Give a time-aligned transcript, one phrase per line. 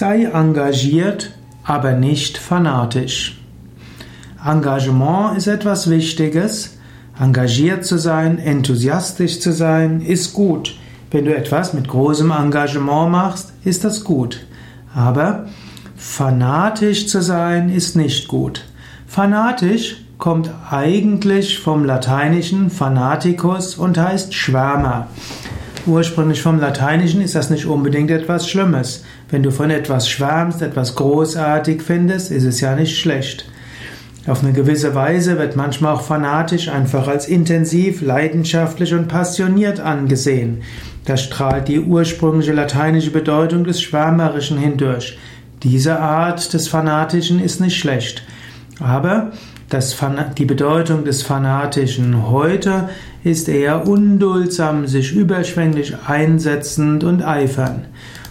[0.00, 1.32] Sei engagiert,
[1.64, 3.36] aber nicht fanatisch.
[4.46, 6.78] Engagement ist etwas Wichtiges.
[7.18, 10.76] Engagiert zu sein, enthusiastisch zu sein, ist gut.
[11.10, 14.46] Wenn du etwas mit großem Engagement machst, ist das gut.
[14.94, 15.46] Aber
[15.96, 18.66] fanatisch zu sein ist nicht gut.
[19.08, 25.08] Fanatisch kommt eigentlich vom lateinischen fanaticus und heißt Schwärmer.
[25.88, 29.04] Ursprünglich vom Lateinischen ist das nicht unbedingt etwas Schlimmes.
[29.30, 33.46] Wenn du von etwas schwärmst, etwas großartig findest, ist es ja nicht schlecht.
[34.26, 40.60] Auf eine gewisse Weise wird manchmal auch fanatisch einfach als intensiv, leidenschaftlich und passioniert angesehen.
[41.06, 45.18] Da strahlt die ursprüngliche lateinische Bedeutung des Schwärmerischen hindurch.
[45.62, 48.24] Diese Art des Fanatischen ist nicht schlecht.
[48.78, 49.32] Aber
[49.70, 49.96] das,
[50.36, 52.90] die Bedeutung des Fanatischen heute
[53.28, 57.84] ist eher unduldsam, sich überschwänglich einsetzend und eifern.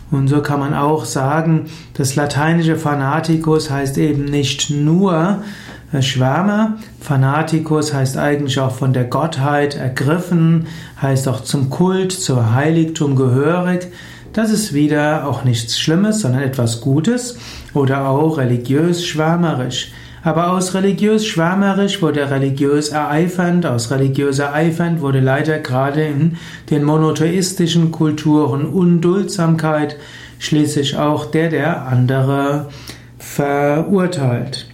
[0.10, 5.44] Und so kann man auch sagen, das lateinische Fanatikus heißt eben nicht nur
[5.92, 6.78] äh, Schwärmer.
[7.00, 10.68] Fanatikus heißt eigentlich auch von der Gottheit ergriffen,
[11.02, 13.88] heißt auch zum Kult, zur Heiligtum gehörig.
[14.34, 17.38] Das ist wieder auch nichts Schlimmes, sondern etwas Gutes
[17.74, 19.92] oder auch religiös schwärmerisch.
[20.28, 26.36] Aber aus religiös schwärmerisch wurde religiös ereifernd, aus religiös ereifernd wurde leider gerade in
[26.70, 29.96] den monotheistischen Kulturen Unduldsamkeit,
[30.38, 32.68] schließlich auch der, der andere
[33.18, 34.68] verurteilt.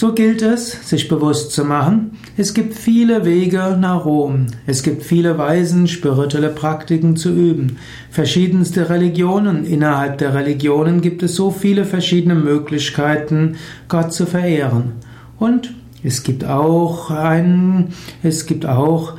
[0.00, 5.02] So gilt es, sich bewusst zu machen, es gibt viele Wege nach Rom, es gibt
[5.02, 11.84] viele Weisen, spirituelle Praktiken zu üben, verschiedenste Religionen, innerhalb der Religionen gibt es so viele
[11.84, 13.56] verschiedene Möglichkeiten,
[13.88, 14.92] Gott zu verehren.
[15.40, 15.74] Und
[16.04, 17.88] es gibt auch ein,
[18.22, 19.14] es gibt auch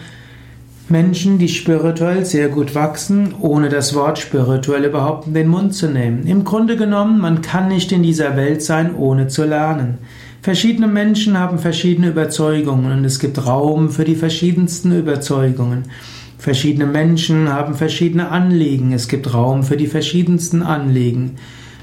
[0.88, 5.90] Menschen, die spirituell sehr gut wachsen, ohne das Wort spirituell überhaupt in den Mund zu
[5.90, 6.26] nehmen.
[6.26, 9.98] Im Grunde genommen, man kann nicht in dieser Welt sein, ohne zu lernen.
[10.42, 15.86] Verschiedene Menschen haben verschiedene Überzeugungen und es gibt Raum für die verschiedensten Überzeugungen.
[16.38, 21.36] Verschiedene Menschen haben verschiedene Anliegen, es gibt Raum für die verschiedensten Anliegen.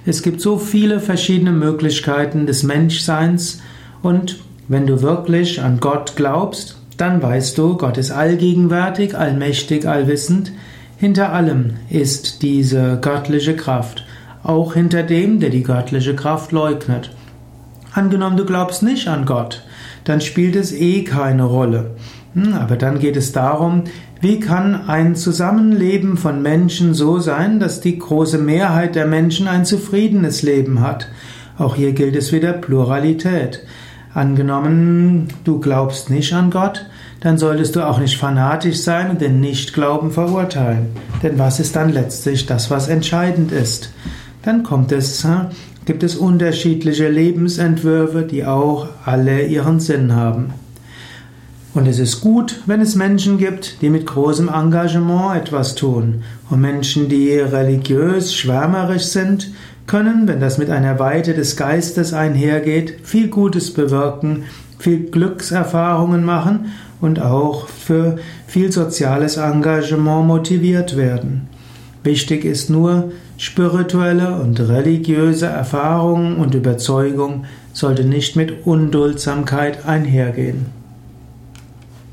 [0.06, 3.60] Es gibt so viele verschiedene Möglichkeiten des Menschseins
[4.02, 4.38] und
[4.68, 10.52] wenn du wirklich an Gott glaubst, dann weißt du, Gott ist allgegenwärtig, allmächtig, allwissend.
[10.96, 14.06] Hinter allem ist diese göttliche Kraft,
[14.42, 17.10] auch hinter dem, der die göttliche Kraft leugnet.
[17.96, 19.62] Angenommen, du glaubst nicht an Gott,
[20.04, 21.92] dann spielt es eh keine Rolle.
[22.34, 23.84] Hm, aber dann geht es darum,
[24.20, 29.64] wie kann ein Zusammenleben von Menschen so sein, dass die große Mehrheit der Menschen ein
[29.64, 31.08] zufriedenes Leben hat?
[31.56, 33.64] Auch hier gilt es wieder Pluralität.
[34.12, 36.84] Angenommen, du glaubst nicht an Gott,
[37.20, 40.88] dann solltest du auch nicht fanatisch sein und den Nichtglauben verurteilen.
[41.22, 43.90] Denn was ist dann letztlich das, was entscheidend ist?
[44.42, 45.46] Dann kommt es hm,
[45.86, 50.52] gibt es unterschiedliche Lebensentwürfe, die auch alle ihren Sinn haben.
[51.74, 56.22] Und es ist gut, wenn es Menschen gibt, die mit großem Engagement etwas tun.
[56.50, 59.52] Und Menschen, die religiös, schwärmerisch sind,
[59.86, 64.44] können, wenn das mit einer Weite des Geistes einhergeht, viel Gutes bewirken,
[64.78, 71.48] viel Glückserfahrungen machen und auch für viel soziales Engagement motiviert werden.
[72.02, 80.66] Wichtig ist nur, spirituelle und religiöse Erfahrung und Überzeugung sollte nicht mit Unduldsamkeit einhergehen.